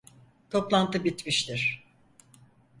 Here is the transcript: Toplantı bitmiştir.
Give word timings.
Toplantı 0.49 1.03
bitmiştir. 1.03 1.83